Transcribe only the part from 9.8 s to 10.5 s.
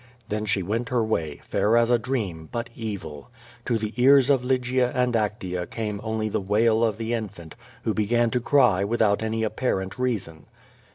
reason.